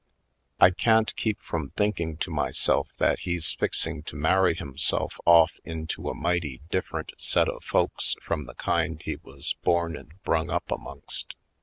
I 0.59 0.71
can't 0.71 1.15
keep 1.15 1.39
from 1.39 1.73
thinking 1.77 2.17
to 2.25 2.31
myself 2.31 2.87
that 2.97 3.19
he's 3.19 3.53
fixing 3.53 4.01
to 4.09 4.15
marry 4.15 4.55
himself 4.55 5.19
off 5.27 5.59
into 5.63 6.09
a 6.09 6.15
mighty 6.15 6.59
different 6.71 7.11
set 7.19 7.47
of 7.47 7.63
folks 7.63 8.15
from 8.19 8.47
the 8.47 8.55
kind 8.55 8.99
he 8.99 9.17
was 9.17 9.55
born 9.61 9.95
and 9.95 10.19
brung 10.23 10.49
up 10.49 10.71
amongst. 10.71 11.35